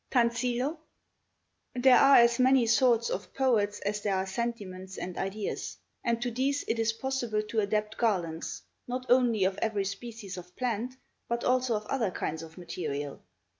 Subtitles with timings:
[0.09, 0.79] Tansillo
[1.75, 6.31] There are as many sorts of poets as there are sentiments and ideas; and to
[6.31, 10.95] these it is possible to adapt garlands, not only of every species of plant,
[11.27, 13.21] but also of other kinds of material.